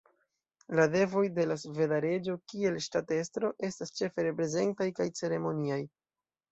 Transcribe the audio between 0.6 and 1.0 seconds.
La